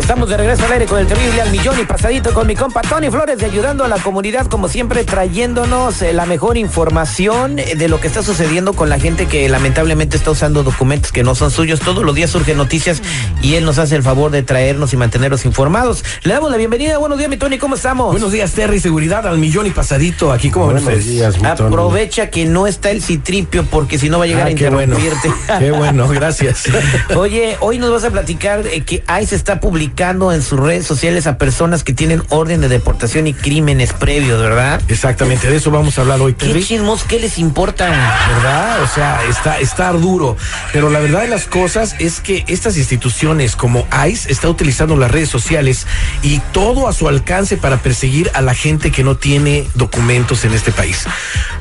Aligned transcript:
Estamos 0.00 0.28
de 0.28 0.36
regreso 0.36 0.64
al 0.66 0.72
aire 0.72 0.86
con 0.86 0.98
el 0.98 1.06
terrible 1.06 1.40
al 1.40 1.50
millón 1.50 1.78
y 1.78 1.84
pasadito 1.84 2.32
con 2.34 2.46
mi 2.46 2.56
compa 2.56 2.80
Tony 2.82 3.10
Flores 3.10 3.38
de 3.38 3.44
ayudando 3.46 3.84
a 3.84 3.88
la 3.88 3.98
comunidad 3.98 4.46
como 4.46 4.68
siempre 4.68 5.04
trayéndonos 5.04 6.02
eh, 6.02 6.12
la 6.12 6.26
mejor 6.26 6.56
información 6.56 7.58
eh, 7.58 7.74
de 7.76 7.88
lo 7.88 8.00
que 8.00 8.08
está 8.08 8.22
sucediendo 8.22 8.72
con 8.72 8.88
la 8.88 8.98
gente 8.98 9.26
que 9.26 9.48
lamentablemente 9.48 10.16
está 10.16 10.32
usando 10.32 10.62
documentos 10.64 11.12
que 11.12 11.22
no 11.22 11.34
son 11.36 11.50
suyos. 11.52 11.78
Todos 11.80 12.04
los 12.04 12.14
días 12.14 12.30
surgen 12.30 12.56
noticias 12.56 13.02
y 13.42 13.54
él 13.54 13.64
nos 13.64 13.78
hace 13.78 13.94
el 13.94 14.02
favor 14.02 14.30
de 14.32 14.42
traernos 14.42 14.92
y 14.92 14.96
mantenernos 14.96 15.44
informados. 15.44 16.02
Le 16.24 16.32
damos 16.34 16.50
la 16.50 16.56
bienvenida. 16.56 16.98
Buenos 16.98 17.18
días, 17.18 17.30
mi 17.30 17.36
Tony, 17.36 17.58
¿cómo 17.58 17.76
estamos? 17.76 18.10
Buenos 18.10 18.32
días, 18.32 18.50
Terry, 18.52 18.80
seguridad 18.80 19.26
al 19.28 19.38
millón 19.38 19.66
y 19.66 19.70
pasadito 19.70 20.32
aquí. 20.32 20.50
¿Cómo 20.50 20.66
ven 20.68 20.76
Buenos 20.82 20.88
ustedes? 20.98 21.06
días, 21.08 21.36
mi 21.36 21.42
Tony. 21.56 21.68
Aprovecha 21.68 22.30
que 22.30 22.46
no 22.46 22.66
está 22.66 22.90
el 22.90 23.00
citripio 23.02 23.64
porque 23.64 23.96
si 23.98 24.08
no 24.08 24.18
va 24.18 24.24
a 24.24 24.28
llegar 24.28 24.46
Ah, 24.48 24.50
a 24.50 24.54
qué 24.54 24.70
bueno. 24.70 24.98
interrumpirte. 24.98 25.30
Qué 25.60 25.70
bueno, 25.70 26.08
gracias. 26.08 26.64
Oye, 27.14 27.56
hoy 27.60 27.78
nos 27.78 27.90
vas 27.92 28.04
a 28.04 28.10
platicar 28.10 28.66
eh, 28.66 28.80
que 28.82 29.04
ICE 29.22 29.36
está 29.36 29.60
publicando 29.60 29.89
en 30.00 30.42
sus 30.42 30.58
redes 30.58 30.86
sociales 30.86 31.26
a 31.26 31.36
personas 31.36 31.84
que 31.84 31.92
tienen 31.92 32.22
orden 32.30 32.62
de 32.62 32.68
deportación 32.68 33.26
y 33.26 33.34
crímenes 33.34 33.92
previos, 33.92 34.40
¿verdad? 34.40 34.80
Exactamente, 34.88 35.50
de 35.50 35.56
eso 35.56 35.70
vamos 35.70 35.98
a 35.98 36.00
hablar 36.00 36.20
hoy, 36.20 36.32
¿Qué 36.32 36.58
chismos? 36.62 37.04
¿Qué 37.04 37.18
les 37.18 37.38
importa? 37.38 37.88
¿verdad? 37.88 38.82
O 38.82 38.86
sea, 38.86 39.20
está, 39.28 39.58
está 39.58 39.92
duro. 39.92 40.36
Pero 40.72 40.88
la 40.88 41.00
verdad 41.00 41.20
de 41.20 41.28
las 41.28 41.44
cosas 41.44 41.96
es 41.98 42.20
que 42.20 42.44
estas 42.48 42.76
instituciones 42.78 43.56
como 43.56 43.86
ICE 44.08 44.32
está 44.32 44.48
utilizando 44.48 44.96
las 44.96 45.10
redes 45.10 45.28
sociales 45.28 45.86
y 46.22 46.38
todo 46.52 46.88
a 46.88 46.92
su 46.92 47.08
alcance 47.08 47.56
para 47.56 47.78
perseguir 47.78 48.30
a 48.34 48.40
la 48.40 48.54
gente 48.54 48.90
que 48.90 49.04
no 49.04 49.16
tiene 49.16 49.68
documentos 49.74 50.44
en 50.44 50.54
este 50.54 50.72
país. 50.72 51.04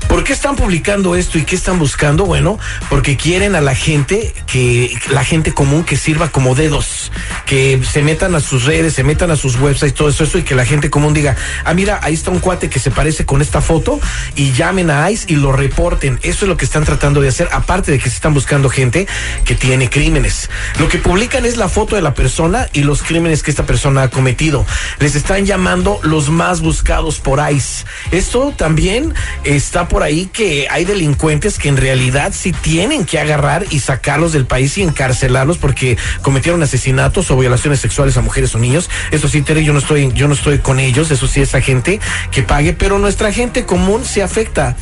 ¿Por 0.08 0.24
qué 0.24 0.34
están 0.34 0.56
publicando 0.56 1.16
esto 1.16 1.38
y 1.38 1.44
qué 1.44 1.56
están 1.56 1.78
buscando? 1.78 2.26
Bueno, 2.26 2.58
porque 2.90 3.18
quieren 3.18 3.56
a 3.56 3.62
la 3.62 3.76
gente 3.76 4.34
que, 4.48 4.98
la 5.12 5.24
gente 5.24 5.54
común 5.54 5.84
que 5.84 5.98
sirva 5.98 6.30
como 6.30 6.56
dedos, 6.56 7.12
que 7.50 7.82
se 7.84 8.04
metan 8.04 8.36
a 8.36 8.42
sus 8.42 8.66
redes, 8.66 8.94
se 8.94 9.04
metan 9.04 9.32
a 9.32 9.36
sus 9.36 9.60
websites, 9.60 9.96
todo 9.96 10.10
eso, 10.10 10.24
eso 10.24 10.38
y 10.38 10.44
que 10.44 10.54
la 10.54 10.66
gente 10.66 10.92
común 10.92 11.16
diga, 11.16 11.36
ah, 11.66 11.74
mira, 11.74 12.00
ahí 12.04 12.14
está 12.14 12.30
un 12.30 12.38
cuate 12.38 12.70
que 12.70 12.78
se 12.78 12.92
parece 12.92 13.26
con 13.26 13.42
esta 13.42 13.60
foto 13.60 14.00
y 14.36 14.52
llamen 14.52 14.92
a 14.92 15.10
ICE 15.10 15.34
y 15.34 15.36
lo 15.36 15.52
reporten. 15.52 16.20
Eso 16.22 16.46
es 16.46 16.50
lo 16.50 16.58
que 16.58 16.66
están 16.66 16.86
tratando 16.86 17.22
de 17.22 17.30
hacer, 17.30 17.50
aparte 17.52 17.92
de 17.92 17.98
que 17.98 18.08
se 18.08 18.14
están 18.14 18.36
buscando 18.36 18.70
gente 18.70 19.08
que 19.46 19.56
tiene 19.56 19.90
crímenes. 19.90 20.48
Lo 20.78 20.90
que 20.90 21.00
publican 21.00 21.44
es 21.44 21.58
la 21.58 21.70
foto 21.70 21.96
de 21.96 22.04
la 22.04 22.14
persona 22.14 22.68
y 22.72 22.84
los 22.84 23.02
crímenes 23.02 23.42
que 23.42 23.50
esta 23.50 23.66
persona 23.66 24.04
ha 24.04 24.10
cometido. 24.12 24.64
Les 25.00 25.16
están 25.16 25.48
llamando 25.48 26.00
los 26.04 26.30
más 26.30 26.62
buscados 26.62 27.20
por 27.20 27.40
ICE. 27.52 27.86
Esto 28.12 28.54
también 28.56 29.16
está 29.44 29.88
por 29.88 30.04
ahí 30.04 30.28
que 30.32 30.68
hay 30.70 30.86
delincuentes 30.86 31.58
que 31.58 31.70
en 31.70 31.78
realidad 31.78 32.32
sí 32.32 32.52
tienen 32.52 33.06
que 33.06 33.18
agarrar 33.18 33.66
y 33.72 33.80
sacarlos 33.80 34.34
del 34.34 34.46
país 34.46 34.78
y 34.78 34.84
encarcelarlos 34.84 35.58
porque 35.58 35.98
cometieron 36.22 36.62
asesinatos 36.62 37.32
o 37.32 37.39
violaciones 37.40 37.80
sexuales 37.80 38.18
a 38.18 38.22
mujeres 38.22 38.54
o 38.56 38.60
niños. 38.60 38.90
Eso 39.12 39.28
sí, 39.28 39.42
Terry, 39.42 39.64
yo 39.64 39.74
no 39.74 39.80
estoy, 39.80 40.12
yo 40.14 40.28
no 40.28 40.34
estoy 40.34 40.60
con 40.60 40.80
ellos, 40.80 41.12
eso 41.12 41.28
sí, 41.28 41.42
esa 41.42 41.62
gente 41.62 42.00
que 42.32 42.44
pague, 42.44 42.74
pero 42.74 43.00
nuestra 43.00 43.32
gente 43.32 43.66
común 43.66 44.06
se 44.06 44.22
afecta. 44.24 44.76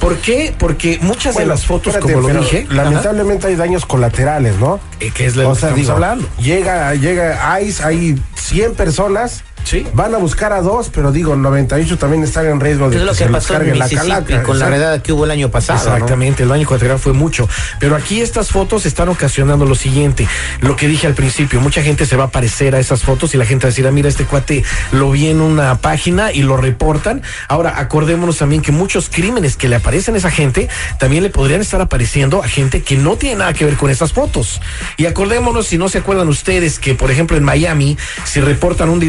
¿Por 0.00 0.16
qué? 0.16 0.54
Porque 0.58 0.98
muchas 1.02 1.34
de 1.34 1.40
Bueno, 1.42 1.50
las 1.50 1.66
fotos, 1.66 1.94
espérate, 1.94 2.14
como 2.14 2.28
lo 2.28 2.40
dije, 2.40 2.66
lamentablemente 2.70 3.48
hay 3.48 3.54
daños 3.54 3.84
colaterales, 3.84 4.56
¿no? 4.56 4.80
eh, 4.98 5.10
que 5.10 5.26
es 5.26 5.36
lo 5.36 5.46
que 5.46 5.52
estamos 5.52 5.76
digo, 5.76 5.92
hablando. 5.92 6.26
llega, 6.38 6.94
llega 6.94 7.60
ICE, 7.60 7.84
hay 7.84 8.22
100 8.34 8.74
personas, 8.76 9.44
Sí. 9.64 9.86
van 9.94 10.14
a 10.14 10.18
buscar 10.18 10.52
a 10.52 10.62
dos, 10.62 10.90
pero 10.92 11.12
digo, 11.12 11.36
98 11.36 11.98
también 11.98 12.24
están 12.24 12.46
en 12.46 12.60
riesgo 12.60 12.90
de 12.90 12.96
Es 12.96 13.02
lo 13.02 13.12
que 13.12 13.18
se 13.18 13.26
pasó 13.26 13.60
en 13.60 13.78
la 13.78 13.88
calaca. 13.88 14.42
con 14.42 14.58
la 14.58 14.68
redada 14.68 15.02
que 15.02 15.12
hubo 15.12 15.24
el 15.24 15.30
año 15.30 15.50
pasado. 15.50 15.78
¿no? 15.88 15.94
Exactamente, 15.94 16.42
el 16.42 16.48
daño 16.48 16.66
colateral 16.66 16.98
fue 16.98 17.12
mucho. 17.12 17.48
Pero 17.78 17.96
aquí 17.96 18.20
estas 18.20 18.48
fotos 18.50 18.86
están 18.86 19.08
ocasionando 19.08 19.64
lo 19.66 19.74
siguiente, 19.74 20.26
lo 20.60 20.76
que 20.76 20.88
dije 20.88 21.06
al 21.06 21.14
principio, 21.14 21.60
mucha 21.60 21.82
gente 21.82 22.06
se 22.06 22.16
va 22.16 22.24
a 22.24 22.30
parecer 22.30 22.74
a 22.74 22.80
esas 22.80 23.02
fotos 23.02 23.34
y 23.34 23.36
la 23.36 23.44
gente 23.44 23.64
va 23.66 23.68
a 23.68 23.72
decir, 23.72 23.86
ah, 23.86 23.90
mira, 23.90 24.08
este 24.08 24.24
cuate 24.24 24.64
lo 24.92 25.10
vi 25.10 25.28
en 25.28 25.40
una 25.40 25.76
página 25.78 26.32
y 26.32 26.42
lo 26.42 26.56
reportan. 26.56 27.22
Ahora, 27.48 27.78
acordémonos 27.78 28.38
también 28.38 28.62
que 28.62 28.72
muchos 28.72 29.08
crímenes 29.08 29.56
que 29.56 29.68
le 29.68 29.76
aparecen 29.76 30.14
a 30.14 30.18
esa 30.18 30.30
gente, 30.30 30.68
también 30.98 31.22
le 31.22 31.30
podrían 31.30 31.60
estar 31.60 31.80
apareciendo 31.80 32.42
a 32.42 32.48
gente 32.48 32.82
que 32.82 32.96
no 32.96 33.16
tiene 33.16 33.36
nada 33.36 33.52
que 33.52 33.64
ver 33.64 33.76
con 33.76 33.90
esas 33.90 34.12
fotos. 34.12 34.60
Y 34.96 35.06
acordémonos, 35.06 35.66
si 35.66 35.78
no 35.78 35.88
se 35.88 35.98
acuerdan 35.98 36.28
ustedes, 36.28 36.78
que 36.78 36.94
por 36.94 37.10
ejemplo 37.10 37.36
en 37.36 37.44
Miami, 37.44 37.96
si 38.24 38.40
reportan 38.40 38.88
un 38.88 39.00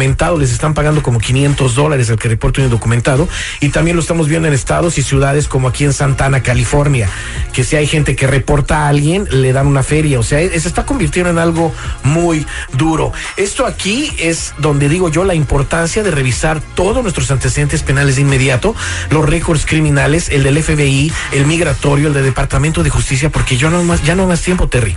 les 0.00 0.52
están 0.52 0.74
pagando 0.74 1.02
como 1.02 1.18
500 1.18 1.74
dólares 1.74 2.08
el 2.08 2.18
que 2.18 2.28
reporte 2.28 2.60
un 2.60 2.66
indocumentado. 2.66 3.28
Y 3.60 3.68
también 3.68 3.96
lo 3.96 4.02
estamos 4.02 4.28
viendo 4.28 4.48
en 4.48 4.54
estados 4.54 4.98
y 4.98 5.02
ciudades 5.02 5.46
como 5.46 5.68
aquí 5.68 5.84
en 5.84 5.92
Santana, 5.92 6.42
California, 6.42 7.08
que 7.52 7.64
si 7.64 7.76
hay 7.76 7.86
gente 7.86 8.16
que 8.16 8.26
reporta 8.26 8.84
a 8.84 8.88
alguien, 8.88 9.28
le 9.30 9.52
dan 9.52 9.66
una 9.66 9.82
feria. 9.82 10.18
O 10.18 10.22
sea, 10.22 10.38
se 10.38 10.68
está 10.68 10.86
convirtiendo 10.86 11.30
en 11.30 11.38
algo 11.38 11.72
muy 12.02 12.46
duro. 12.72 13.12
Esto 13.36 13.66
aquí 13.66 14.10
es 14.18 14.54
donde 14.58 14.88
digo 14.88 15.10
yo 15.10 15.24
la 15.24 15.34
importancia 15.34 16.02
de 16.02 16.10
revisar 16.10 16.60
todos 16.74 17.02
nuestros 17.02 17.30
antecedentes 17.30 17.82
penales 17.82 18.16
de 18.16 18.22
inmediato, 18.22 18.74
los 19.10 19.28
récords 19.28 19.66
criminales, 19.66 20.28
el 20.30 20.42
del 20.42 20.62
FBI, 20.62 21.12
el 21.32 21.46
migratorio, 21.46 22.08
el 22.08 22.14
del 22.14 22.24
Departamento 22.24 22.82
de 22.82 22.90
Justicia, 22.90 23.30
porque 23.30 23.56
yo 23.56 23.70
no 23.70 23.82
más, 23.84 24.02
ya 24.02 24.14
no 24.14 24.26
más 24.26 24.40
tiempo, 24.40 24.68
Terry. 24.68 24.96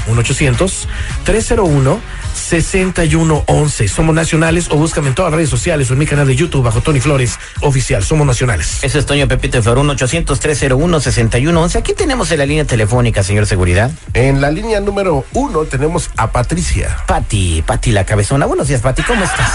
1-800-301-6111. 1.26 3.88
Somos 3.88 4.14
nacionales 4.14 4.68
o 4.70 4.76
búscame 4.76 5.08
en 5.08 5.14
todas 5.14 5.32
las 5.32 5.36
redes 5.36 5.50
sociales 5.50 5.90
o 5.90 5.94
en 5.94 5.98
mi 5.98 6.06
canal 6.06 6.26
de 6.26 6.36
YouTube 6.36 6.62
bajo 6.62 6.80
Tony 6.80 7.00
Flores 7.00 7.38
Oficial. 7.60 8.02
Somos 8.04 8.26
nacionales. 8.26 8.78
Ese 8.82 8.98
es 8.98 9.06
Toño 9.06 9.28
Pepito 9.28 9.58
de 9.58 9.62
Flor, 9.62 9.78
1-800-301-6111. 9.78 11.76
Aquí 11.76 11.94
tenemos 11.94 12.32
en 12.32 12.38
la 12.38 12.46
línea 12.46 12.64
telefónica, 12.64 13.22
señor 13.22 13.46
Seguridad. 13.46 13.90
En 14.14 14.40
la 14.40 14.50
línea 14.50 14.80
número 14.80 15.24
uno 15.32 15.64
tenemos 15.64 16.10
a 16.16 16.32
Patricia. 16.32 16.96
Pati, 17.06 17.62
Pati 17.66 17.92
la 17.92 18.04
cabezona. 18.04 18.46
Buenos 18.46 18.69
días, 18.69 18.80
Pati, 18.80 19.02
¿cómo 19.02 19.24
estás? 19.24 19.50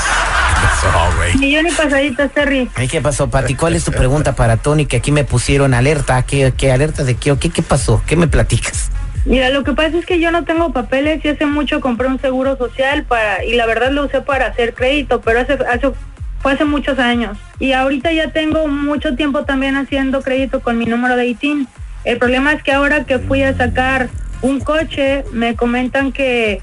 Millón 1.39 1.67
y 1.67 1.71
pasaditos, 1.71 2.31
Terry. 2.31 2.69
Ay, 2.75 2.87
¿Qué 2.87 3.01
pasó, 3.01 3.29
Pati? 3.29 3.55
¿Cuál 3.55 3.75
es 3.75 3.83
tu 3.83 3.91
pregunta 3.91 4.35
para 4.35 4.57
Tony? 4.57 4.85
Que 4.85 4.97
aquí 4.97 5.11
me 5.11 5.23
pusieron 5.23 5.73
alerta. 5.73 6.23
¿Qué, 6.23 6.53
qué 6.55 6.71
alerta 6.71 7.03
de 7.03 7.15
qué? 7.15 7.35
¿Qué, 7.37 7.49
¿Qué 7.49 7.61
pasó? 7.61 8.01
¿Qué 8.05 8.15
me 8.15 8.27
platicas? 8.27 8.89
Mira, 9.25 9.49
lo 9.49 9.63
que 9.63 9.73
pasa 9.73 9.97
es 9.97 10.05
que 10.05 10.19
yo 10.19 10.31
no 10.31 10.45
tengo 10.45 10.71
papeles 10.71 11.23
y 11.25 11.27
hace 11.27 11.45
mucho 11.45 11.81
compré 11.81 12.07
un 12.07 12.19
seguro 12.19 12.57
social 12.57 13.03
para 13.03 13.43
y 13.43 13.55
la 13.55 13.65
verdad 13.65 13.91
lo 13.91 14.05
usé 14.05 14.21
para 14.21 14.47
hacer 14.47 14.73
crédito, 14.73 15.19
pero 15.19 15.41
hace, 15.41 15.53
hace 15.69 15.91
fue 16.39 16.53
hace 16.53 16.65
muchos 16.65 16.97
años. 16.97 17.37
Y 17.59 17.73
ahorita 17.73 18.11
ya 18.13 18.31
tengo 18.31 18.67
mucho 18.67 19.15
tiempo 19.15 19.43
también 19.43 19.75
haciendo 19.75 20.21
crédito 20.21 20.61
con 20.61 20.77
mi 20.77 20.85
número 20.85 21.15
de 21.15 21.27
ITIN. 21.27 21.67
El 22.05 22.17
problema 22.19 22.53
es 22.53 22.63
que 22.63 22.71
ahora 22.71 23.03
que 23.03 23.19
fui 23.19 23.43
a 23.43 23.55
sacar 23.57 24.09
un 24.41 24.61
coche, 24.61 25.25
me 25.33 25.55
comentan 25.55 26.11
que 26.11 26.61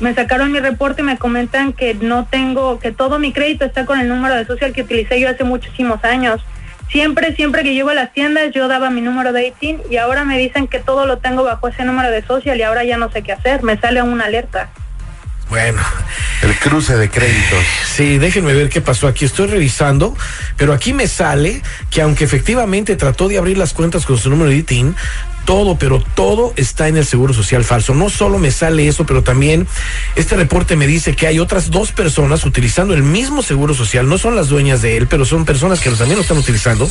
me 0.00 0.14
sacaron 0.14 0.52
mi 0.52 0.60
reporte 0.60 1.02
y 1.02 1.04
me 1.04 1.18
comentan 1.18 1.72
que 1.72 1.94
no 1.94 2.26
tengo, 2.30 2.78
que 2.78 2.92
todo 2.92 3.18
mi 3.18 3.32
crédito 3.32 3.64
está 3.64 3.86
con 3.86 4.00
el 4.00 4.08
número 4.08 4.34
de 4.34 4.46
social 4.46 4.72
que 4.72 4.82
utilicé 4.82 5.20
yo 5.20 5.28
hace 5.28 5.44
muchísimos 5.44 6.04
años. 6.04 6.40
Siempre, 6.90 7.34
siempre 7.34 7.62
que 7.62 7.72
llego 7.72 7.90
a 7.90 7.94
las 7.94 8.12
tiendas 8.12 8.52
yo 8.52 8.68
daba 8.68 8.90
mi 8.90 9.00
número 9.00 9.32
de 9.32 9.46
ITIN 9.46 9.80
y 9.90 9.96
ahora 9.96 10.24
me 10.24 10.36
dicen 10.36 10.68
que 10.68 10.78
todo 10.78 11.06
lo 11.06 11.18
tengo 11.18 11.42
bajo 11.42 11.68
ese 11.68 11.84
número 11.84 12.10
de 12.10 12.22
social 12.22 12.58
y 12.58 12.62
ahora 12.62 12.84
ya 12.84 12.98
no 12.98 13.10
sé 13.10 13.22
qué 13.22 13.32
hacer, 13.32 13.62
me 13.62 13.78
sale 13.78 14.02
una 14.02 14.26
alerta. 14.26 14.68
Bueno, 15.48 15.82
El 16.42 16.56
cruce 16.56 16.96
de 16.96 17.10
créditos. 17.10 17.62
Sí, 17.84 18.16
déjenme 18.16 18.54
ver 18.54 18.70
qué 18.70 18.80
pasó 18.80 19.06
aquí. 19.06 19.26
Estoy 19.26 19.48
revisando, 19.48 20.16
pero 20.56 20.72
aquí 20.72 20.94
me 20.94 21.06
sale 21.06 21.60
que 21.90 22.00
aunque 22.00 22.24
efectivamente 22.24 22.96
trató 22.96 23.28
de 23.28 23.36
abrir 23.36 23.58
las 23.58 23.74
cuentas 23.74 24.06
con 24.06 24.16
su 24.16 24.30
número 24.30 24.48
de 24.48 24.56
ITIN, 24.56 24.96
todo, 25.44 25.76
pero 25.76 26.02
todo 26.14 26.52
está 26.56 26.88
en 26.88 26.96
el 26.96 27.06
Seguro 27.06 27.34
Social 27.34 27.64
falso. 27.64 27.94
No 27.94 28.10
solo 28.10 28.38
me 28.38 28.50
sale 28.50 28.88
eso, 28.88 29.06
pero 29.06 29.22
también 29.22 29.66
este 30.16 30.36
reporte 30.36 30.76
me 30.76 30.86
dice 30.86 31.14
que 31.14 31.26
hay 31.26 31.38
otras 31.38 31.70
dos 31.70 31.92
personas 31.92 32.44
utilizando 32.44 32.94
el 32.94 33.02
mismo 33.02 33.42
Seguro 33.42 33.74
Social. 33.74 34.08
No 34.08 34.18
son 34.18 34.36
las 34.36 34.48
dueñas 34.48 34.82
de 34.82 34.96
él, 34.96 35.06
pero 35.06 35.24
son 35.24 35.44
personas 35.44 35.80
que 35.80 35.90
también 35.90 36.16
lo 36.16 36.22
están 36.22 36.38
utilizando. 36.38 36.88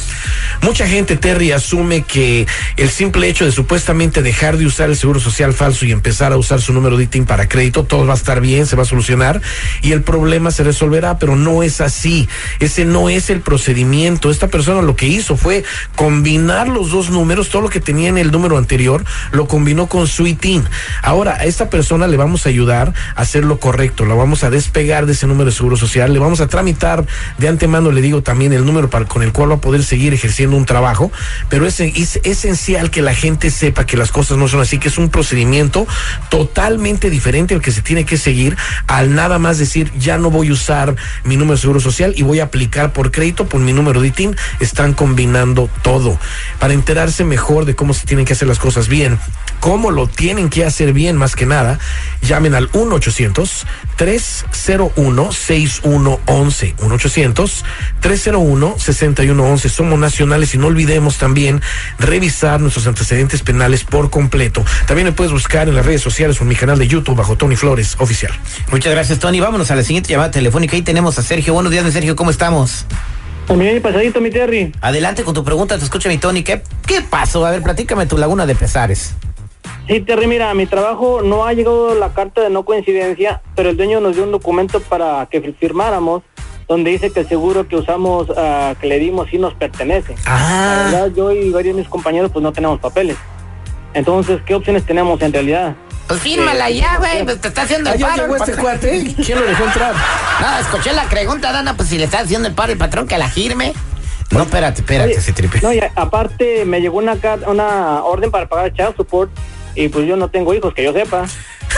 Mucha 0.62 0.88
gente, 0.88 1.18
Terry, 1.18 1.52
asume 1.52 2.04
que 2.04 2.48
el 2.78 2.90
simple 2.90 3.28
hecho 3.28 3.46
de 3.46 3.52
supuestamente 3.52 4.22
dejar 4.22 4.58
de 4.58 4.66
usar 4.66 4.90
el 4.90 4.98
Seguro 4.98 5.20
Social 5.20 5.54
falso 5.54 5.86
y 5.86 5.92
empezar 5.92 6.34
a 6.34 6.38
usar 6.38 6.62
su 6.62 6.74
número 6.74 6.98
de 6.98 7.06
ITIN 7.06 7.26
para 7.26 7.48
crédito, 7.48 7.84
todo 7.84 8.06
va 8.06 8.14
a 8.14 8.18
estar 8.18 8.42
bien, 8.42 8.66
se 8.66 8.76
va 8.76 8.84
a 8.84 8.86
solucionar 8.86 9.42
y 9.82 9.92
el 9.92 10.02
problema 10.02 10.52
se 10.52 10.64
resolverá, 10.64 11.18
pero 11.18 11.36
no 11.36 11.64
es 11.64 11.82
así. 11.82 12.28
Ese 12.60 12.86
no 12.86 13.10
es 13.10 13.30
el 13.30 13.42
procedimiento. 13.42 14.30
Esta 14.30 14.48
persona 14.48 14.82
lo 14.82 14.96
que 14.96 15.08
hizo 15.08 15.38
fue 15.38 15.64
combinar 15.96 16.68
los 16.68 16.92
dos 16.92 17.10
números, 17.10 17.50
todo 17.50 17.62
lo 17.62 17.70
que 17.70 17.80
tenía 17.80 18.10
en 18.10 18.18
el 18.18 18.32
número 18.32 18.41
número 18.42 18.58
anterior 18.58 19.06
lo 19.32 19.48
combinó 19.48 19.88
con 19.88 20.08
su 20.08 20.26
ITIN. 20.26 20.64
Ahora, 21.04 21.36
a 21.36 21.46
esta 21.46 21.70
persona 21.70 22.08
le 22.08 22.18
vamos 22.18 22.46
a 22.46 22.50
ayudar 22.50 22.94
a 23.16 23.22
hacer 23.22 23.46
lo 23.46 23.60
correcto, 23.60 24.06
la 24.06 24.16
vamos 24.16 24.44
a 24.44 24.50
despegar 24.50 25.06
de 25.06 25.14
ese 25.14 25.28
número 25.28 25.46
de 25.46 25.56
seguro 25.56 25.78
social, 25.78 26.12
le 26.12 26.20
vamos 26.20 26.42
a 26.42 26.48
tramitar 26.48 27.06
de 27.38 27.48
antemano, 27.48 27.92
le 27.92 28.02
digo 28.02 28.24
también 28.24 28.52
el 28.54 28.66
número 28.66 28.90
con 29.08 29.22
el 29.24 29.32
cual 29.32 29.52
va 29.52 29.56
a 29.56 29.62
poder 29.62 29.84
seguir 29.84 30.14
ejerciendo 30.14 30.58
un 30.58 30.66
trabajo, 30.66 31.12
pero 31.50 31.68
es, 31.68 31.80
es 31.80 32.20
esencial 32.24 32.90
que 32.90 33.02
la 33.02 33.14
gente 33.14 33.52
sepa 33.52 33.86
que 33.86 33.96
las 33.96 34.12
cosas 34.12 34.38
no 34.38 34.48
son 34.48 34.62
así, 34.62 34.80
que 34.80 34.88
es 34.88 34.98
un 34.98 35.10
procedimiento 35.10 35.86
totalmente 36.30 37.10
diferente 37.10 37.54
al 37.54 37.62
que 37.62 37.72
se 37.72 37.82
tiene 37.82 38.06
que 38.06 38.18
seguir 38.18 38.58
al 38.88 39.14
nada 39.14 39.40
más 39.40 39.60
decir 39.60 39.92
ya 39.98 40.18
no 40.18 40.32
voy 40.32 40.50
a 40.50 40.54
usar 40.54 40.96
mi 41.24 41.38
número 41.38 41.56
de 41.56 41.62
seguro 41.62 41.80
social 41.80 42.14
y 42.16 42.24
voy 42.24 42.40
a 42.40 42.46
aplicar 42.46 42.92
por 42.94 43.12
crédito 43.12 43.48
por 43.48 43.62
mi 43.62 43.74
número 43.74 44.02
de 44.02 44.08
ITIN. 44.08 44.36
Están 44.60 44.94
combinando 44.94 45.70
todo 45.84 46.18
para 46.60 46.74
enterarse 46.74 47.24
mejor 47.24 47.66
de 47.66 47.76
cómo 47.76 47.94
se 47.94 48.06
tienen 48.06 48.26
que 48.26 48.31
hacer 48.34 48.48
las 48.48 48.60
cosas 48.60 48.88
bien, 48.88 49.20
cómo 49.60 49.92
lo 49.92 50.08
tienen 50.08 50.50
que 50.50 50.66
hacer 50.66 50.94
bien 50.94 51.18
más 51.18 51.36
que 51.36 51.46
nada. 51.46 51.80
Llamen 52.22 52.56
al 52.56 52.70
1 52.74 52.96
800 52.96 53.66
301 53.96 55.32
6111 55.32 56.76
1 56.80 56.96
800 56.96 57.66
301 58.00 58.76
6111 58.78 59.70
Somos 59.70 60.00
nacionales 60.00 60.54
y 60.56 60.58
no 60.58 60.68
olvidemos 60.68 61.18
también 61.18 61.62
revisar 62.00 62.60
nuestros 62.60 62.88
antecedentes 62.88 63.42
penales 63.42 63.84
por 63.84 64.10
completo. 64.10 64.66
También 64.88 65.06
me 65.06 65.12
puedes 65.12 65.32
buscar 65.32 65.68
en 65.70 65.76
las 65.76 65.86
redes 65.86 66.02
sociales 66.02 66.40
o 66.40 66.44
en 66.44 66.50
mi 66.50 66.56
canal 66.56 66.78
de 66.78 66.88
YouTube 66.88 67.16
bajo 67.16 67.36
Tony 67.36 67.56
Flores 67.56 67.96
Oficial. 68.00 68.32
Muchas 68.72 68.92
gracias, 68.92 69.20
Tony. 69.20 69.40
Vámonos 69.40 69.72
a 69.72 69.76
la 69.76 69.84
siguiente 69.84 70.10
llamada 70.10 70.32
telefónica. 70.32 70.76
Ahí 70.76 70.82
tenemos 70.82 71.18
a 71.20 71.24
Sergio. 71.24 71.54
Buenos 71.54 71.72
días, 71.72 71.92
Sergio. 71.92 72.16
¿Cómo 72.16 72.32
estamos? 72.32 72.86
También 73.48 73.82
pasadito, 73.82 74.22
mi 74.22 74.30
Terry. 74.30 74.72
Adelante 74.82 75.24
con 75.24 75.34
tu 75.34 75.44
pregunta. 75.44 75.78
Te 75.78 75.84
escucha 75.84 76.10
mi 76.10 76.18
Tony. 76.18 76.44
¿Qué, 76.44 76.62
¿Qué 76.86 77.02
pasó? 77.02 77.46
A 77.46 77.52
ver, 77.52 77.62
platícame 77.62 78.06
tu 78.06 78.18
laguna 78.18 78.46
de 78.46 78.56
pesares. 78.56 79.16
Sí, 79.88 80.00
Terry, 80.00 80.28
mira, 80.28 80.50
a 80.50 80.54
mi 80.54 80.68
trabajo 80.68 81.22
no 81.22 81.46
ha 81.46 81.54
llegado 81.54 81.96
la 81.96 82.14
carta 82.14 82.42
de 82.42 82.50
no 82.50 82.64
coincidencia, 82.64 83.42
pero 83.56 83.70
el 83.70 83.78
dueño 83.78 84.00
nos 84.00 84.16
dio 84.16 84.24
un 84.24 84.32
documento 84.32 84.80
para 84.80 85.28
que 85.30 85.42
firmáramos 85.60 86.24
donde 86.68 86.92
dice 86.92 87.12
que 87.12 87.22
el 87.22 87.28
seguro 87.28 87.68
que 87.68 87.76
usamos, 87.76 88.30
uh, 88.30 88.76
que 88.80 88.88
le 88.88 89.00
dimos, 89.00 89.28
sí 89.30 89.38
nos 89.38 89.54
pertenece. 89.56 90.16
Ah. 90.26 90.88
La 90.92 91.02
verdad, 91.02 91.16
yo 91.16 91.32
y 91.34 91.50
varios 91.50 91.76
de 91.76 91.82
mis 91.82 91.90
compañeros 91.90 92.32
pues 92.32 92.42
no 92.42 92.54
tenemos 92.54 92.80
papeles. 92.80 93.18
Entonces, 93.94 94.40
¿qué 94.46 94.56
opciones 94.56 94.86
tenemos 94.86 95.22
en 95.22 95.34
realidad? 95.34 95.76
Pues 96.12 96.24
fírmala 96.24 96.70
ya, 96.70 96.98
güey, 96.98 97.24
pues 97.24 97.40
te 97.40 97.48
está 97.48 97.62
haciendo 97.62 97.90
el 97.90 97.96
¿Ah, 97.96 98.00
ya 98.00 98.08
paro. 98.08 98.24
llegó 98.24 98.36
el 98.36 98.42
este 98.42 98.62
cuate? 98.62 99.16
¿Quién 99.24 99.40
lo 99.40 99.46
dejó 99.46 99.64
entrar? 99.64 99.96
No, 100.42 100.58
escuché 100.60 100.92
la 100.92 101.06
pregunta, 101.06 101.54
Dana, 101.54 101.78
pues 101.78 101.88
si 101.88 101.98
le 101.98 102.04
está 102.04 102.20
haciendo 102.20 102.50
el 102.50 102.54
paro 102.54 102.74
el 102.74 102.78
patrón 102.78 103.08
que 103.08 103.18
la 103.18 103.30
firme. 103.30 103.72
No, 104.30 104.42
espérate, 104.42 104.82
espérate, 104.82 105.12
Oye, 105.14 105.22
se 105.22 105.32
tripe. 105.32 105.62
No, 105.62 105.72
y 105.72 105.80
aparte 105.96 106.66
me 106.66 106.82
llegó 106.82 106.98
una 106.98 107.18
una 107.48 108.04
orden 108.04 108.30
para 108.30 108.50
pagar 108.50 108.74
child 108.74 108.98
support 108.98 109.32
y 109.74 109.88
pues 109.88 110.06
yo 110.06 110.18
no 110.18 110.28
tengo 110.28 110.54
hijos, 110.54 110.74
que 110.74 110.84
yo 110.84 110.92
sepa. 110.92 111.28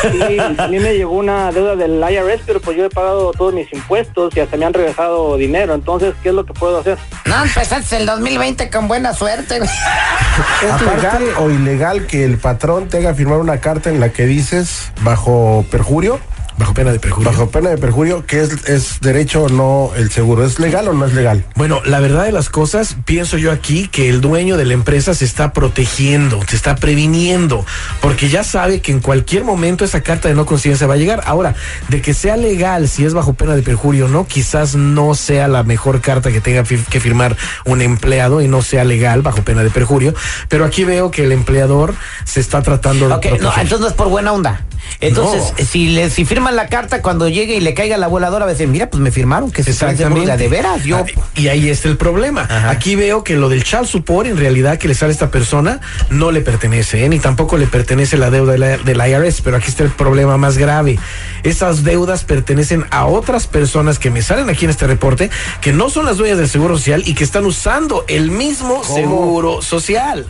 A 0.04 0.68
mí 0.68 0.80
me 0.80 0.96
llegó 0.96 1.14
una 1.14 1.52
deuda 1.52 1.76
del 1.76 2.00
IRS, 2.00 2.42
pero 2.46 2.60
pues 2.60 2.78
yo 2.78 2.86
he 2.86 2.90
pagado 2.90 3.32
todos 3.32 3.54
mis 3.54 3.72
impuestos 3.74 4.36
y 4.36 4.40
hasta 4.40 4.58
me 4.58 4.66
han 4.66 4.74
regresado 4.74 5.38
dinero. 5.38 5.74
Entonces, 5.74 6.14
¿qué 6.22 6.30
es 6.30 6.36
lo 6.36 6.46
que 6.46 6.54
puedo 6.54 6.80
hacer? 6.80 6.98
No, 7.26 7.44
empezaste 7.44 7.98
el 7.98 8.06
2020 8.06 8.70
con 8.70 8.88
buena 8.88 9.14
suerte. 9.14 9.58
¿Es 9.58 10.82
legal 10.96 11.24
o 11.40 11.50
ilegal 11.50 12.08
que 12.08 12.24
el 12.26 12.38
patrón 12.38 12.90
te 12.90 12.98
haga 12.98 13.14
firmar 13.14 13.40
una 13.40 13.60
carta 13.60 13.90
en 13.90 14.00
la 14.00 14.10
que 14.10 14.26
dices 14.26 14.92
bajo 15.02 15.66
perjurio, 15.72 16.20
Bajo 16.58 16.74
pena 16.74 16.92
de 16.92 17.00
perjurio. 17.00 17.32
bajo 17.32 17.50
pena 17.50 17.70
de 17.70 17.78
perjurio, 17.78 18.26
que 18.26 18.42
es, 18.42 18.66
es 18.70 19.00
derecho 19.02 19.44
o 19.44 19.50
no 19.50 19.92
el 19.96 20.12
seguro? 20.12 20.46
¿Es 20.46 20.60
legal 20.60 20.88
o 20.88 20.94
no 20.94 21.06
es 21.06 21.14
legal? 21.14 21.46
Bueno, 21.56 21.82
la 21.86 22.00
verdad 22.00 22.24
de 22.26 22.32
las 22.32 22.50
cosas, 22.50 22.96
pienso 23.06 23.38
yo 23.38 23.52
aquí 23.52 23.88
que 23.88 24.10
el 24.10 24.22
dueño 24.22 24.58
de 24.58 24.66
la 24.66 24.74
empresa 24.74 25.14
se 25.14 25.26
está 25.26 25.54
protegiendo, 25.54 26.40
se 26.48 26.56
está 26.56 26.76
previniendo, 26.76 27.66
porque 28.02 28.30
ya 28.30 28.44
sabe 28.44 28.82
que 28.82 28.92
en 28.92 29.00
cualquier 29.00 29.44
momento 29.44 29.84
esa 29.84 30.02
carta 30.02 30.28
de 30.30 30.36
no 30.36 30.46
conciencia 30.46 30.88
va 30.88 30.94
a 30.94 30.98
llegar. 30.98 31.22
Ahora, 31.26 31.56
de 31.90 32.02
que 32.02 32.14
sea 32.14 32.38
legal, 32.38 32.88
si 32.88 33.06
es 33.06 33.14
bajo 33.14 33.34
pena 33.34 33.56
de 33.56 33.62
perjurio 33.64 34.06
o 34.06 34.10
no, 34.10 34.28
quizás 34.28 34.76
no 34.76 35.16
sea 35.16 35.48
la 35.48 35.64
mejor 35.64 36.02
carta 36.02 36.32
que 36.32 36.42
tenga 36.42 36.64
que 36.64 37.00
firmar 37.00 37.36
un 37.66 37.82
empleado 37.82 38.42
y 38.42 38.48
no 38.48 38.62
sea 38.62 38.84
legal 38.84 39.22
bajo 39.22 39.42
pena 39.44 39.64
de 39.64 39.70
perjurio, 39.70 40.14
pero 40.50 40.66
aquí 40.66 40.84
veo 40.84 41.12
que 41.12 41.24
el 41.24 41.32
empleador 41.32 41.96
se 42.26 42.40
está 42.40 42.62
tratando 42.62 43.08
de 43.08 43.14
Ok, 43.16 43.26
no, 43.26 43.30
proteger. 43.38 43.62
entonces 43.64 43.80
no 43.80 43.88
es 43.88 43.94
por 43.94 44.10
buena 44.10 44.32
onda. 44.34 44.62
Entonces, 45.01 45.53
No. 45.57 45.65
si 45.65 45.89
le 45.89 46.09
si 46.09 46.24
firman 46.25 46.56
la 46.56 46.68
carta 46.68 47.01
cuando 47.01 47.27
llegue 47.27 47.56
y 47.56 47.59
le 47.59 47.74
caiga 47.74 47.97
la 47.97 48.07
voladora, 48.07 48.45
va 48.45 48.51
a 48.51 48.53
decir, 48.53 48.68
mira, 48.68 48.89
pues 48.89 49.01
me 49.01 49.12
firmaron 49.12 49.51
que 49.51 49.63
se 49.63 49.74
de, 49.85 50.38
de 50.38 50.47
veras. 50.47 50.83
Yo, 50.83 50.97
Ah, 50.97 51.06
Y 51.35 51.47
ahí 51.47 51.69
está 51.69 51.89
el 51.89 51.97
problema. 51.97 52.41
Ajá. 52.44 52.69
Aquí 52.69 52.95
veo 52.95 53.24
que 53.24 53.35
lo 53.35 53.50
del 53.50 53.63
child 53.63 53.85
support, 53.85 54.27
en 54.27 54.38
realidad, 54.38 54.77
que 54.77 54.88
le 54.88 54.95
sale 54.95 55.12
a 55.12 55.13
esta 55.13 55.31
persona, 55.31 55.81
no 56.09 56.31
le 56.31 56.41
pertenece, 56.41 57.03
¿eh? 57.03 57.09
ni 57.09 57.19
tampoco 57.19 57.57
le 57.57 57.68
pertenece 57.68 58.18
la 58.18 58.30
deuda 58.30 58.53
de 58.53 58.57
la- 58.59 58.77
del 58.77 58.97
IRS. 58.97 59.41
Pero 59.41 59.57
aquí 59.57 59.68
está 59.69 59.83
el 59.83 59.89
problema 59.91 60.38
más 60.38 60.57
grave. 60.57 60.97
Esas 61.44 61.83
deudas 61.83 62.24
pertenecen 62.24 62.85
a 62.91 63.06
otras 63.06 63.47
personas 63.47 64.00
que 64.00 64.09
me 64.09 64.21
salen 64.21 64.50
aquí 64.50 64.65
en 64.65 64.71
este 64.71 64.88
reporte, 64.88 65.30
que 65.62 65.74
no 65.74 65.89
son 65.89 66.06
las 66.06 66.18
dueñas 66.18 66.38
del 66.38 66.50
Seguro 66.50 66.77
Social 66.77 67.03
y 67.06 67.13
que 67.15 67.24
están 67.24 67.45
usando 67.45 68.06
el 68.07 68.31
mismo 68.31 68.83
Seguro 68.83 69.62
Social. 69.62 70.25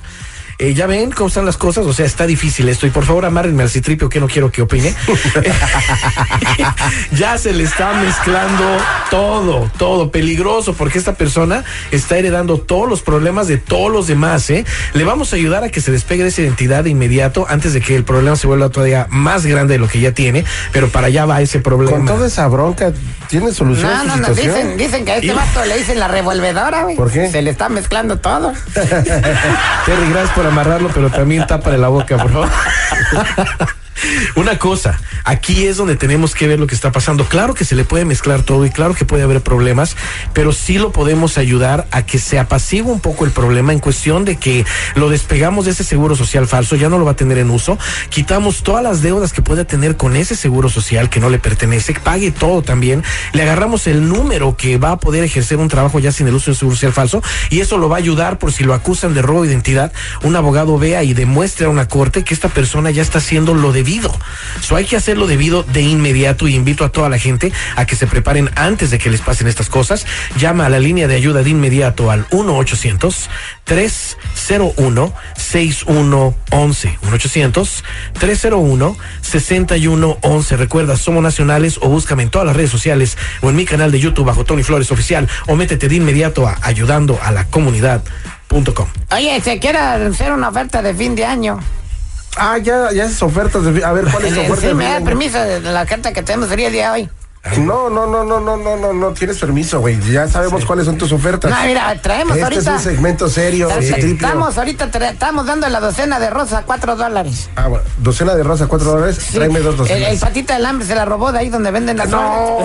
Eh, 0.64 0.74
ya 0.74 0.88
ven 0.88 1.12
cómo 1.12 1.28
están 1.28 1.46
las 1.46 1.58
cosas, 1.58 1.86
o 1.86 1.92
sea, 1.92 2.06
está 2.06 2.26
difícil 2.26 2.70
esto. 2.70 2.88
Y 2.88 2.90
por 2.90 3.04
favor, 3.04 3.26
amárrenme 3.26 3.64
al 3.64 3.70
citripio 3.70 4.08
que 4.08 4.22
no 4.22 4.30
quiero 4.30 4.50
que 4.50 4.62
opine. 4.62 4.96
ya 7.12 7.38
se 7.38 7.52
le 7.52 7.66
está 7.66 7.92
mezclando 7.92 8.64
todo, 9.10 9.70
todo 9.78 10.10
peligroso, 10.10 10.74
porque 10.74 11.00
esta 11.00 11.16
persona 11.16 11.66
está 11.92 12.18
heredando 12.18 12.60
todos 12.60 12.88
los 12.88 13.02
problemas 13.02 13.50
de 13.50 13.58
todos 13.58 13.92
los 13.92 14.08
demás, 14.08 14.50
¿eh? 14.52 14.64
Le 14.94 15.04
vamos 15.04 15.34
a 15.34 15.36
ayudar 15.36 15.66
a 15.66 15.70
que 15.70 15.82
se 15.82 15.92
despegue 15.92 16.24
de 16.24 16.30
esa 16.30 16.44
identidad 16.44 16.86
de 16.86 16.92
inmediato 16.92 17.46
antes 17.50 17.74
de 17.74 17.82
que 17.82 17.98
el 17.98 18.06
problema 18.06 18.38
se 18.38 18.48
vuelva 18.48 18.70
todavía 18.70 19.08
más 19.10 19.46
grande 19.46 19.74
de 19.74 19.80
lo 19.80 19.90
que 19.90 20.00
ya 20.00 20.14
tiene, 20.14 20.46
pero 20.72 20.88
para 20.88 21.08
allá 21.08 21.26
va 21.26 21.42
ese 21.42 21.60
problema. 21.60 21.98
Con 21.98 22.06
toda 22.06 22.28
esa 22.28 22.48
bronca, 22.48 22.94
¿tiene 23.28 23.52
solución 23.52 23.92
no, 23.92 24.00
su 24.00 24.08
no, 24.08 24.16
no, 24.16 24.28
situación? 24.28 24.56
dicen, 24.56 24.78
dicen 24.78 25.04
que 25.04 25.12
a 25.12 25.16
este 25.16 25.28
Y- 25.28 25.32
vato 25.32 25.66
le 25.66 25.78
dicen 25.78 26.00
la 26.00 26.08
revolvedora, 26.08 26.84
güey. 26.84 26.96
¿Por 26.96 27.12
qué? 27.12 27.30
Se 27.30 27.42
le 27.42 27.50
está 27.50 27.68
mezclando 27.68 28.20
todo. 28.20 28.54
Terry, 28.74 30.10
gracias 30.10 30.32
por 30.34 30.53
amarrarlo, 30.54 30.90
pero 30.94 31.10
también 31.10 31.46
tápale 31.48 31.78
la 31.78 31.90
boca, 31.90 32.18
favor. 32.32 32.50
Una 34.36 34.58
cosa, 34.58 35.00
aquí 35.24 35.66
es 35.66 35.78
donde 35.78 35.96
tenemos 35.96 36.36
que 36.36 36.48
ver 36.48 36.60
lo 36.60 36.68
que 36.68 36.76
está 36.76 36.92
pasando. 36.92 37.26
Claro 37.26 37.54
que 37.54 37.66
se 37.66 37.76
le 37.76 37.86
puede 37.86 38.06
mezclar 38.06 38.44
todo 38.44 38.66
y 38.66 38.70
claro 38.70 38.96
que 38.96 39.06
puede 39.06 39.24
haber 39.24 39.42
problemas, 39.42 39.96
pero 40.34 40.52
sí 40.52 40.78
lo 40.78 40.92
podemos 40.92 41.38
ayudar 41.38 41.88
a 41.92 42.06
que 42.06 42.20
se 42.20 42.40
apacigüe 42.40 42.92
un 42.92 43.00
poco 43.00 43.26
el 43.26 43.32
problema 43.32 43.74
en 43.74 43.80
cuestión 43.80 44.26
de 44.26 44.38
que 44.38 44.66
lo 44.96 45.10
despegamos 45.10 45.66
de 45.66 45.72
ese 45.72 45.84
seguro 45.84 46.16
social 46.16 46.48
falso, 46.48 46.76
ya 46.76 46.90
no 46.90 46.98
lo 46.98 47.06
va 47.06 47.12
a 47.12 47.16
tener 47.16 47.38
en 47.38 47.50
uso, 47.50 47.78
quitamos 48.10 48.64
todas 48.64 48.84
las 48.84 49.02
deudas 49.02 49.34
que 49.34 49.42
pueda 49.42 49.66
tener 49.66 49.98
con 49.98 50.16
ese 50.16 50.36
seguro 50.36 50.70
social 50.70 51.10
que 51.10 51.20
no 51.20 51.30
le 51.30 51.40
pertenece, 51.40 51.94
pague 51.94 52.32
todo 52.32 52.62
también, 52.62 53.04
le 53.34 53.44
agarramos 53.44 53.88
el 53.88 54.08
número 54.10 54.58
que 54.58 54.78
va 54.78 54.92
a 54.92 54.98
poder 54.98 55.24
ejercer 55.24 55.58
un 55.60 55.70
trabajo 55.70 56.00
ya 56.00 56.12
sin 56.12 56.28
el 56.28 56.36
uso 56.36 56.52
de 56.52 56.58
seguro 56.58 56.76
social 56.76 56.94
falso 56.94 57.22
y 57.50 57.62
eso 57.62 57.78
lo 57.78 57.90
va 57.90 57.98
a 57.98 58.00
ayudar 58.00 58.40
por 58.40 58.52
si 58.52 58.64
lo 58.64 58.74
acusan 58.74 59.14
de 59.14 59.22
robo 59.22 59.44
de 59.44 59.50
identidad, 59.50 59.94
un 60.24 60.36
abogado 60.36 60.78
vea 60.78 61.04
y 61.04 61.14
demuestre 61.14 61.68
a 61.68 61.70
una 61.70 61.88
corte 61.88 62.24
que 62.24 62.34
esta 62.34 62.50
persona 62.50 62.92
ya 62.92 63.02
está 63.02 63.20
haciendo 63.20 63.54
lo 63.54 63.72
debido. 63.72 63.93
So 64.62 64.76
hay 64.76 64.86
que 64.86 64.96
hacerlo 64.96 65.28
debido 65.28 65.64
de 65.64 65.82
inmediato 65.82 66.48
y 66.48 66.56
invito 66.56 66.86
a 66.86 66.90
toda 66.90 67.10
la 67.10 67.18
gente 67.20 67.52
a 67.76 67.86
que 67.86 67.96
se 67.96 68.08
preparen 68.08 68.50
antes 68.56 68.92
de 68.92 68.98
que 68.98 69.10
les 69.10 69.22
pasen 69.22 69.48
estas 69.48 69.70
cosas. 69.70 70.06
Llama 70.38 70.66
a 70.66 70.70
la 70.70 70.80
línea 70.80 71.08
de 71.08 71.16
ayuda 71.16 71.44
de 71.44 71.50
inmediato 71.50 72.12
al 72.12 72.26
1 72.32 72.58
800 72.58 73.30
301 73.66 75.14
6111 75.36 77.00
1 77.02 77.14
800 77.14 77.84
301 78.20 78.98
6111 79.22 80.58
Recuerda, 80.58 80.98
somos 80.98 81.24
nacionales 81.24 81.78
o 81.82 81.90
búscame 81.90 82.24
en 82.24 82.30
todas 82.30 82.48
las 82.48 82.56
redes 82.56 82.72
sociales 82.72 83.18
o 83.42 83.50
en 83.50 83.56
mi 83.56 83.66
canal 83.66 83.92
de 83.92 84.00
YouTube 84.00 84.26
bajo 84.26 84.46
Tony 84.46 84.64
Flores 84.64 84.92
Oficial 84.92 85.28
o 85.48 85.56
métete 85.56 85.88
de 85.88 85.96
inmediato 85.96 86.48
a 86.48 86.58
ayudando 86.62 87.20
a 87.22 87.32
la 87.32 87.46
comunidad.com. 87.46 88.88
Oye, 89.12 89.42
se 89.42 89.60
quiere 89.60 89.78
hacer 89.78 90.32
una 90.32 90.50
oferta 90.50 90.82
de 90.82 90.94
fin 90.94 91.16
de 91.16 91.26
año. 91.26 91.60
Ah, 92.38 92.58
ya, 92.58 92.92
ya 92.92 93.06
esas 93.06 93.22
ofertas 93.24 93.64
de... 93.64 93.84
A 93.86 93.92
ver, 93.94 94.06
¿cuál 94.06 94.26
es 94.26 94.34
Eh, 94.34 94.40
oferta? 94.42 94.62
sí, 94.62 94.68
de 94.68 94.74
me 94.74 94.86
da 94.86 95.00
permiso 95.02 95.40
de 95.40 95.60
la 95.62 95.86
carta 95.86 96.12
que 96.14 96.24
tenemos 96.24 96.50
sería 96.50 96.68
el 96.68 96.74
día 96.74 96.92
de 96.94 97.02
hoy. 97.02 97.10
No, 97.58 97.90
no, 97.90 98.08
no, 98.08 98.24
no, 98.24 98.40
no, 98.40 98.56
no, 98.56 98.78
no, 98.78 98.94
no 98.94 99.10
tienes 99.12 99.38
permiso, 99.38 99.82
güey. 99.82 100.00
Ya 100.10 100.30
sabemos 100.30 100.64
cuáles 100.64 100.86
son 100.86 100.98
tus 100.98 101.12
ofertas. 101.12 101.52
No, 101.52 101.58
mira, 101.68 101.94
traemos 102.02 102.32
este 102.38 102.44
ahorita. 102.46 102.62
es 102.62 102.68
un 102.68 102.80
segmento 102.80 103.28
serio. 103.28 103.70
Estamos 103.70 104.58
ahorita 104.58 104.90
tra- 104.90 105.12
estamos 105.12 105.46
dando 105.46 105.68
la 105.68 105.82
docena 105.82 106.22
de 106.22 106.30
rosa 106.30 106.60
a 106.60 106.62
cuatro 106.62 106.96
dólares. 106.96 107.50
Ah, 107.58 107.68
bueno, 107.68 107.84
docena 107.98 108.34
de 108.36 108.44
rosa, 108.44 108.68
cuatro 108.68 108.92
dólares. 108.94 109.18
Sí. 109.20 109.34
Tráeme 109.34 109.60
dos 109.60 109.74
el, 109.74 109.78
docenas. 109.78 110.10
el 110.14 110.20
patita 110.20 110.54
del 110.54 110.66
hambre 110.66 110.88
se 110.88 110.96
la 110.96 111.04
robó 111.04 111.34
de 111.34 111.40
ahí 111.40 111.50
donde 111.50 111.70
venden 111.72 111.98
las 111.98 112.08
No, 112.08 112.60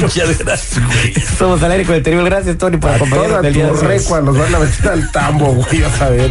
Muchas 0.00 0.38
gracias. 0.38 0.70
Somos 1.38 1.62
al 1.62 1.70
aire 1.70 1.84
con 1.84 1.94
el 1.94 2.02
terrible. 2.02 2.24
Gracias, 2.28 2.58
Tony, 2.58 2.78
por 2.78 2.90
A 2.90 2.96
acompañarnos 2.96 3.36
toda 3.36 3.48
el 3.48 3.54
día 3.54 3.66
de 3.66 3.70
tu 3.72 3.78
hoy. 3.78 3.86
recua 3.86 4.20
los 4.20 4.36
van 4.36 4.54
a 4.54 4.58
meter 4.58 4.88
al 4.90 5.12
tambo, 5.12 5.46
güey, 5.54 5.84
a 6.00 6.08
ver. 6.08 6.30